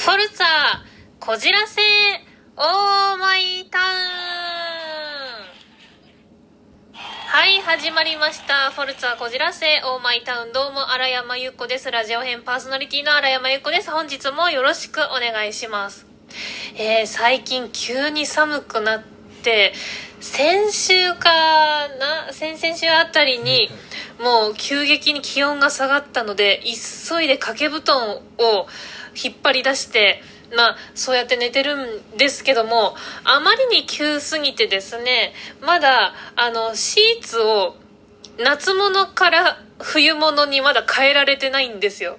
[0.00, 0.46] フォルツァ
[1.18, 1.82] こじらせ
[2.56, 3.84] オーマイタウン
[6.94, 8.70] はい、始まりました。
[8.70, 10.54] フォルツァこじらせオーマイタウン。
[10.54, 11.90] どうも、荒山ゆっこです。
[11.90, 13.90] ラジオ編パーソナリティの荒山ゆっこです。
[13.90, 16.06] 本日もよろしくお願いします。
[16.78, 19.02] えー、最近急に寒くなっ
[19.42, 19.74] て、
[20.18, 23.68] 先週かな先々週あたりに、
[24.18, 28.66] もう急激に気温が下がったので、急いで掛け布団を
[29.14, 30.22] 引っ張り出して、
[30.56, 31.76] まあ、そうやって寝てる
[32.14, 32.94] んですけども、
[33.24, 37.76] あまりに急すぎてですね、まだ、あの、シーツを
[38.38, 42.18] 夏物から冬物にまだ変えられてないんですよ。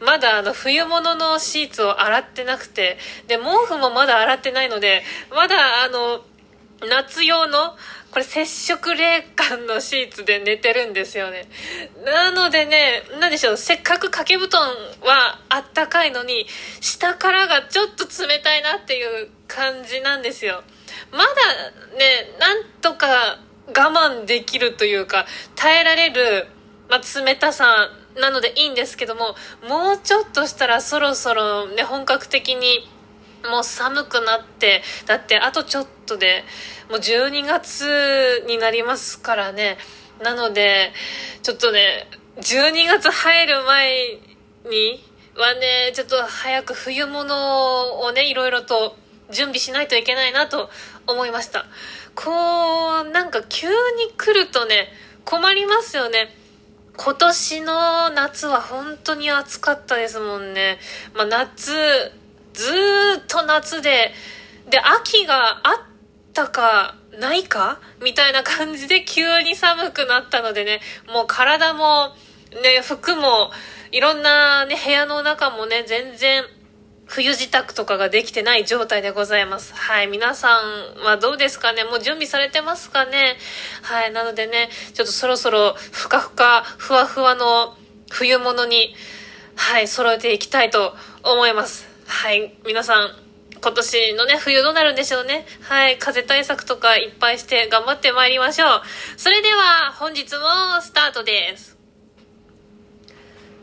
[0.00, 6.22] まだあの冬物のシーツを洗ってなくて、で、毛布もまだ洗ってないので、まだあの、
[6.88, 7.76] 夏用の、
[8.14, 11.48] これ接触冷感のシーツで寝てるんですよね。
[12.04, 14.62] なのでね、なんでしょう、せっかく掛け布団
[15.02, 16.46] はあったかいのに、
[16.80, 20.62] 下からがちょっと冷たいなっていう感じなんですよ。
[21.10, 21.24] まだ
[21.98, 25.26] ね、なんとか我慢できるというか、
[25.56, 26.46] 耐えられる、
[26.88, 29.34] まあ、冷たさなのでいいんですけども、
[29.68, 32.88] もうちょっとしたらそろそろね、本格的に
[33.50, 36.44] もう寒くなって、だってあとちょっとで、
[36.90, 39.78] もう12月になりますからね。
[40.22, 40.92] なので、
[41.42, 44.18] ちょっとね、12月入る前
[44.68, 45.04] に
[45.36, 48.96] はね、ちょっと早く冬物をね、いろいろと
[49.30, 50.70] 準備しないといけないなと
[51.06, 51.66] 思いました。
[52.14, 53.74] こう、なんか急に
[54.16, 54.88] 来るとね、
[55.24, 56.34] 困りますよね。
[56.96, 60.78] 今年の夏は本当に暑かったですもんね。
[61.14, 62.12] まあ、夏、
[62.54, 64.12] ずーっと夏で、
[64.70, 65.78] で、秋があっ
[66.32, 67.80] たか、ないか？
[68.02, 70.80] みたいな感じで急に寒くなったのでね、
[71.12, 72.14] もう体も、
[72.62, 73.50] ね、服も、
[73.92, 76.44] いろんなね、部屋の中もね、全然、
[77.06, 79.74] 冬支度とかができてない状態でございます。
[79.74, 80.06] はい。
[80.06, 80.58] 皆さ
[80.98, 81.84] んはどうですかね？
[81.84, 83.36] もう準備されてますかね？
[83.82, 84.12] はい。
[84.12, 87.76] なのでね、ちょっとそろそろふかふか、ふわふわの
[88.10, 88.94] 冬物に、
[89.54, 91.93] はい、揃えていきたいと思います。
[92.06, 92.54] はい。
[92.66, 93.10] 皆さん、
[93.60, 95.46] 今年のね、冬どうなるんでしょうね。
[95.62, 95.98] はい。
[95.98, 98.82] 風対策とかいっぱいして頑張ってまいりましょう。
[99.16, 101.74] それでは、本日もスタートです。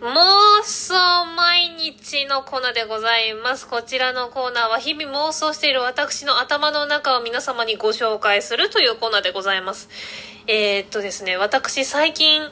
[0.00, 3.68] 妄想毎日のコーナーでございます。
[3.68, 9.88] こちらのコーナーは日々妄想している私の頭の中を皆様にご紹介するというコーナーでございます。
[10.46, 12.42] えー、っとですね、私最近、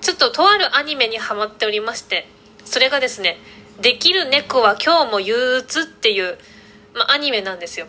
[0.00, 2.26] ちょっととあるアニメにハマっておりまして、
[2.64, 3.36] それがですね、
[3.80, 6.38] できる猫は今日も憂鬱っていう、
[6.94, 7.86] ま、アニメなんですよ。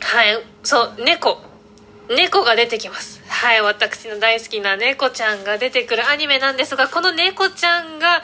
[0.00, 1.40] はい、そう、猫。
[2.08, 3.22] 猫が出てきます。
[3.28, 8.22] はい、私の大好きな猫ちゃんが出てくるアニメなんですが、この猫ちゃんが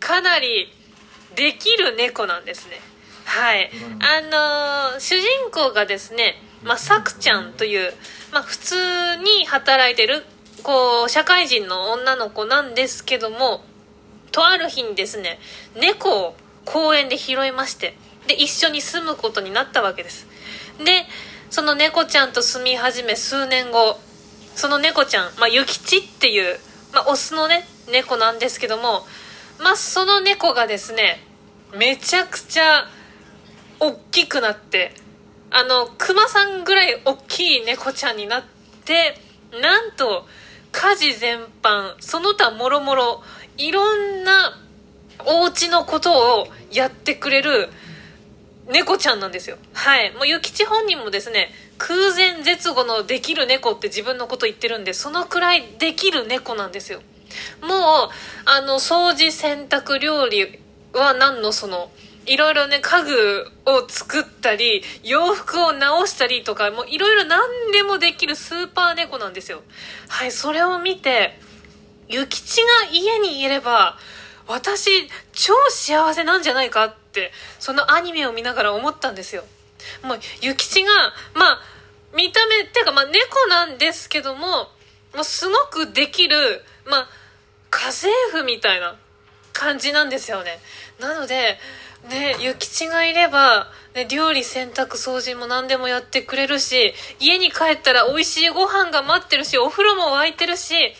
[0.00, 0.72] かなり
[1.36, 2.80] できる猫なんですね。
[3.26, 3.70] はい。
[4.00, 7.92] あのー主人公がですね、まあ、さくちゃんという、
[8.32, 8.74] まあ、普通
[9.18, 10.24] に働いてる、
[10.62, 13.62] こう、社会人の女の子なんですけども、
[14.32, 15.38] とある日にですね、
[15.74, 17.96] 猫を公園で拾いまして、
[18.26, 20.26] で、一緒に住むことになったわけです。
[20.78, 21.06] で、
[21.50, 23.98] その猫ちゃんと住み始め数年後、
[24.54, 26.58] その猫ちゃん、まあ、ゆきちっていう、
[26.92, 29.04] まあ、オスのね、猫なんですけども、
[29.58, 31.24] まあ、その猫がですね、
[31.74, 32.88] めちゃくちゃ、
[33.80, 34.94] 大きくなって、
[35.50, 38.44] あの、熊さんぐらい大きい猫ちゃんになっ
[38.84, 39.16] て、
[39.60, 40.26] なんと、
[40.72, 43.22] 家事全般、その他もろもろ、
[43.58, 44.58] いろんな
[45.26, 47.68] お家のことをやってくれる
[48.68, 49.58] 猫ちゃんなんですよ。
[49.72, 50.12] はい。
[50.12, 57.00] もう、ゆきち本人もですね、空前絶後のできる猫って自分のこと言ってるんで、そのくらいできる猫なんですよ。
[57.62, 58.10] もう、
[58.44, 60.60] あの、掃除、洗濯、料理
[60.92, 61.90] は何のその、
[62.26, 69.62] いろいろね、家具を作ったり、洋服を直したりとか、もういろいろ何でもできるスーパー猫なんですよ。
[70.08, 71.40] はい、それを見て、
[72.10, 73.96] ゆきちが家にいれば、
[74.46, 79.44] 私、超幸せなんじゃないかって、そのアニメを見ながら思ったんですよ。
[80.02, 80.90] もう、ゆきちが、
[81.34, 81.60] まあ、
[82.14, 84.68] 見た目、っていうか、まあ、猫なんですけども、
[85.14, 87.08] もうすごくできる、まあ、
[87.70, 88.96] 家政婦みたいな
[89.52, 90.58] 感じなんですよね。
[90.98, 91.58] なので、
[92.08, 100.94] ね、ゆきちがいれば、ね、料理、洗濯、掃除も何でもやってくれるし、家に帰ったら美味しいご飯が待ってるし、お風呂も沸いてるし、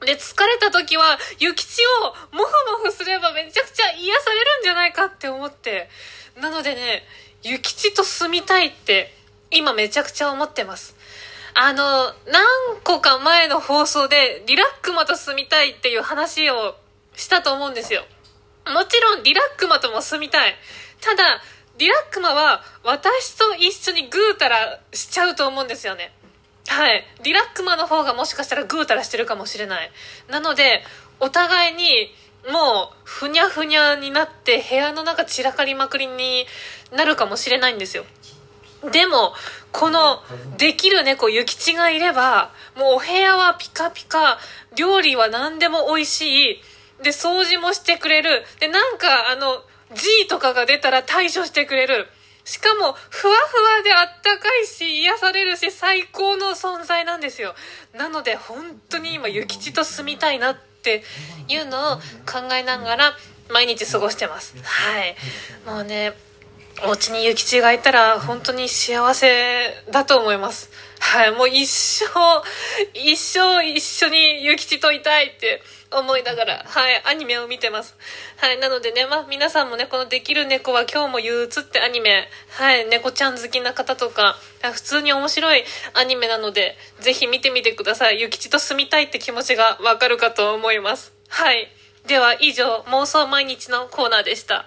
[0.00, 5.88] で、疲れた時は、ゆきちをもふもふすればめちゃくちゃ癒されるんじゃないかって思って。
[6.36, 7.04] なのでね、
[7.42, 9.14] ゆきちと住みたいって、
[9.50, 10.94] 今めちゃくちゃ思ってます。
[11.54, 16.76] あの、何個か前の放送で、リラックマと住みたいっていう話を
[17.16, 18.04] したと思うんですよ。
[18.66, 20.54] もちろんリラックマとも住みたい。
[21.00, 21.42] ただ、
[21.78, 26.12] リラックマは私と一緒にぐうたらしちゃうと思うんですよね。
[26.68, 27.04] はい。
[27.22, 29.90] リラックマの方がもしかしたらぐうたらしてるかもしれない。
[30.28, 30.84] なので、
[31.18, 32.12] お互いに
[32.50, 36.46] もうふにゃふにゃになって部屋の中散らかりまくりに
[36.92, 38.04] なるかもしれないんですよ。
[38.92, 39.34] でも、
[39.72, 40.22] この、
[40.56, 44.38] できる猫、ゆきちがいれば、もうお部屋はピカピカ、
[44.76, 46.62] 料理は何でも美味しい、
[47.02, 52.08] で、掃除もしてくれる、で、なんか、あの、G とかが出たら対処してくれる。
[52.48, 57.54] しかも、ふわふわであったかいし、癒されるし、最高の存在なんですよ。
[57.92, 61.04] なので、本当に今、諭吉と住みたいなって
[61.46, 63.12] いうのを考えながら、
[63.50, 64.54] 毎日過ごしてます。
[64.62, 65.14] はい。
[65.66, 66.14] もうね、
[66.86, 70.70] お家に諭吉がいたら本当に幸せだと思います。
[71.00, 72.04] はい、もう一生、
[72.94, 77.96] 一生一緒に諭吉といたいって思いながら、はい、アニメを見てます。
[78.36, 84.36] はい、なのでね、まあ皆さんもね、このできる猫は今日も憂鬱ってアニメ、はい、猫ちゃん好きな方とか、
[84.72, 85.64] 普通に面白い
[85.94, 88.18] アニメなので、ぜひ見てみてください。
[88.18, 91.12] 諭吉と住みたいって気持ちがわかるかと思います。
[91.28, 91.68] はい。
[92.06, 94.66] では以上、妄想毎日のコーナーでした。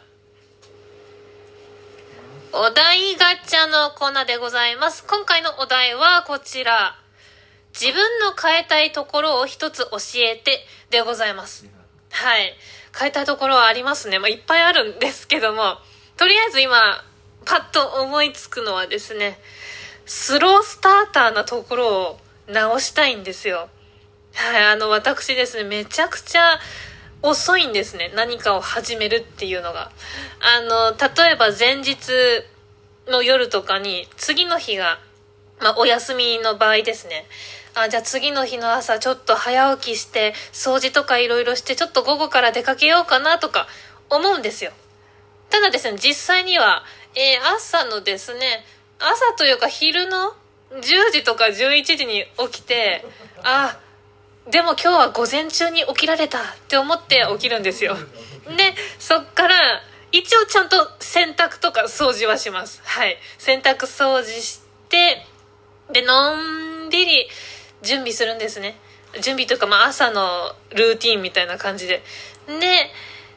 [2.54, 5.06] お題ガチャのコーナーでございます。
[5.08, 6.98] 今回のお題はこちら。
[7.72, 10.60] 自分の変えたいところを一つ教えて
[10.90, 11.66] でございます。
[12.10, 12.54] はい。
[12.98, 14.20] 変えたいところはありますね。
[14.20, 15.78] まあ、いっぱいあるんですけども、
[16.18, 16.78] とりあえず今、
[17.46, 19.40] パッと思いつくのはですね、
[20.06, 23.70] スロースターターなところを直したいんですよ。
[24.34, 26.60] はい、あの、私ですね、めちゃくちゃ
[27.22, 28.12] 遅いんですね。
[28.16, 29.92] 何かを始めるっていうのが。
[30.40, 31.98] あの、例えば前日
[33.08, 35.00] の夜とかに、次の日が、
[35.60, 37.26] まあ、お休みの場合ですね。
[37.74, 43.68] あ、じゃあ次の日の朝ちょっと早起きして、掃除とかいろいろして、ちょっと午後から出かけようかなとか
[44.10, 44.72] 思うんですよ。
[45.50, 46.84] ただですね、実際には、
[47.16, 48.66] えー、朝のですね、
[49.00, 50.34] 朝というか昼の
[50.72, 53.06] 10時とか11時に起きて、
[53.44, 53.78] あ、
[54.52, 57.96] でも今日は午前中に起きられたって思って起きるんですよ。
[57.96, 59.56] で、そっから、
[60.12, 62.82] 一応ちゃんと洗濯とか掃除はします。
[62.84, 63.18] はい。
[63.38, 65.26] 洗濯掃除して、
[65.90, 67.28] で、のんびり
[67.82, 68.76] 準備するんですね。
[69.22, 72.04] 準備というか、まあ朝のルーティンみたいな感じで。
[72.48, 72.92] で、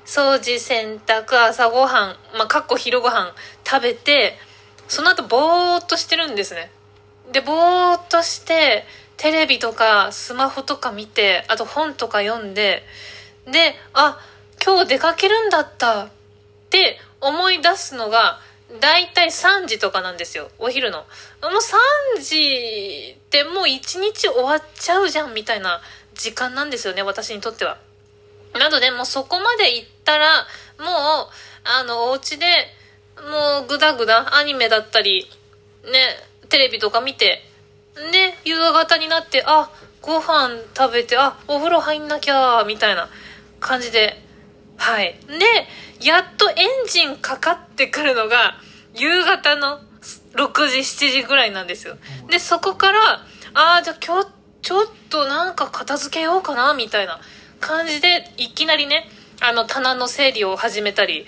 [0.04, 3.32] 掃除、洗濯、朝ごはん、まあ、かっこ昼ごはん
[3.64, 4.36] 食べて、
[4.88, 6.72] その後ぼーっとしてるんですね。
[7.32, 8.84] で、ぼーっとして、
[9.16, 12.82] テレビとかスマホとか見て、あと本とか読んで、
[13.46, 14.18] で、あ、
[14.64, 16.08] 今日出かけるんだったっ
[16.70, 18.40] て思い出すのが、
[18.80, 20.50] だいたい3時とかなんですよ。
[20.58, 20.98] お昼の。
[20.98, 21.06] もう
[22.16, 25.80] 3時ってもう1日終わっちゃうじゃんみたいな
[26.14, 27.78] 時間なんですよね、私にとっては。
[28.54, 30.46] なので、もうそこまで行ったら、
[30.78, 30.86] もう、
[31.64, 32.46] あの、お家で、
[33.30, 35.28] もうぐだぐだアニメだったり、
[35.84, 35.90] ね、
[36.48, 37.42] テレビとか見て、
[38.44, 39.70] 夕方になって、あ、
[40.02, 43.08] ご飯食べて、あ、お風呂入んなきゃ、みたいな
[43.60, 44.22] 感じで、
[44.76, 45.18] はい。
[45.28, 48.56] で、やっとエンジンかかってくるのが、
[48.94, 49.80] 夕方の
[50.34, 51.96] 6時、7時ぐらいなんですよ。
[52.28, 53.00] で、そこから、
[53.54, 54.28] ああ、じゃあ今日、
[54.62, 57.20] ちょっとなんか片付けようかな、みたいな
[57.60, 59.08] 感じで、いきなりね、
[59.40, 61.26] あの、棚の整理を始めたり、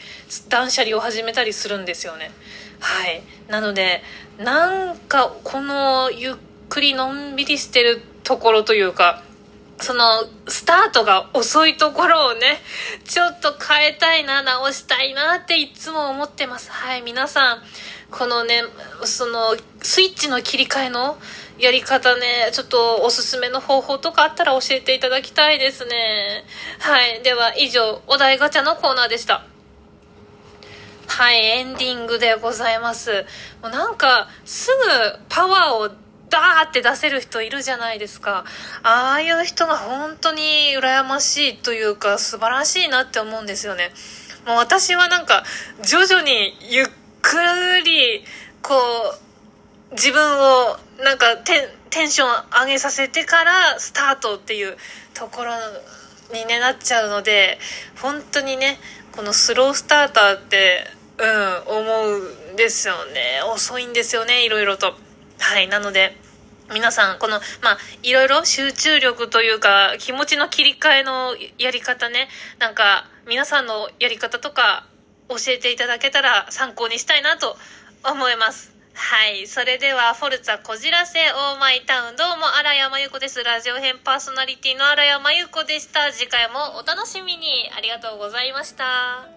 [0.48, 2.30] 断捨離を始めたりするんですよね。
[2.80, 3.22] はい。
[3.48, 4.02] なので、
[4.38, 6.34] なんか、この、ゆっ
[6.69, 9.23] くりのんびりしてるところというか、
[9.79, 12.61] その、スタートが遅いところをね、
[13.05, 16.70] ちょっと変えたいな、直したいなっていつも思ってます。
[16.70, 17.63] はい、皆さん、
[18.11, 18.63] このね、
[19.05, 21.19] その、スイッチの切り替えの
[21.58, 26.44] やり方ね、ちょっとおすすめの方法とかあったら教えていただきたいですね。
[26.79, 29.44] はい、では以上、お題ガチャのコーナーでした。
[31.06, 33.27] はい、エンディングでございます。
[33.63, 38.44] もうなんか、すぐパワーをダーって出せる人いるじゃないですか。
[38.82, 43.92] ああいう人が本当に羨ましいというか素晴らしいなって思うんですよね。
[44.46, 45.44] もう私はなんか
[45.82, 46.86] 徐々にゆっ
[47.22, 47.36] く
[47.84, 48.24] り
[48.62, 48.74] こ
[49.90, 52.28] う自分をなんかテテンション
[52.62, 54.76] 上げさせてからスタートっていう
[55.14, 55.52] ところ
[56.32, 57.58] に、ね、なっちゃうので
[58.02, 58.78] 本当にね
[59.12, 60.86] このスロースターターって
[61.18, 65.06] うん思うんですよね遅いんですよねいろいろと。
[65.38, 65.69] はい。
[65.69, 66.16] なので、
[66.72, 72.28] 皆さん、この、まあ、いろいろ集中力というか、気持ちの切り替えのやり方ね、
[72.58, 74.86] なんか、皆さんのやり方とか、
[75.28, 77.56] 教えていただけたら参考にしたいなと
[78.05, 78.74] 思います。
[78.94, 79.46] はい。
[79.46, 82.16] それでは、フォルツァこじらせオーマイタウン。
[82.16, 83.44] どうも、荒山由子です。
[83.44, 86.12] ラジオ編パーソナリティの荒山由子でした。
[86.12, 87.70] 次回もお楽しみに。
[87.76, 89.35] ありがとうございました。